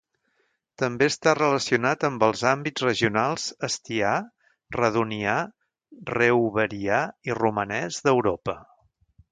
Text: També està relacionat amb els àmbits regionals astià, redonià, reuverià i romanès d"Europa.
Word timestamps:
També 0.83 1.07
està 1.11 1.33
relacionat 1.39 2.05
amb 2.09 2.25
els 2.29 2.41
àmbits 2.53 2.85
regionals 2.87 3.45
astià, 3.69 4.15
redonià, 4.79 5.37
reuverià 6.17 7.05
i 7.31 7.41
romanès 7.45 8.03
d"Europa. 8.09 8.61